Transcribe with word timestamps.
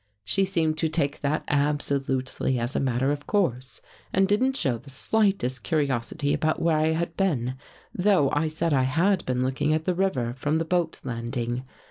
She 0.25 0.45
seemed 0.45 0.79
to 0.79 0.89
take 0.89 1.21
that 1.21 1.43
absolutely 1.47 2.57
as 2.57 2.75
a 2.75 2.79
matter 2.79 3.11
of 3.11 3.27
course 3.27 3.81
and 4.11 4.27
didn't 4.27 4.57
show 4.57 4.79
the 4.79 4.89
slightest 4.89 5.61
curiosity 5.61 6.33
about 6.33 6.59
where 6.59 6.77
I 6.79 6.93
had 6.93 7.15
been, 7.15 7.53
though 7.93 8.31
I 8.31 8.47
said 8.47 8.73
I 8.73 8.87
had 8.97 9.23
been 9.27 9.43
looking 9.43 9.75
at 9.75 9.85
the 9.85 9.93
river 9.93 10.33
from 10.33 10.57
the 10.57 10.65
boat 10.65 10.99
landing. 11.03 11.65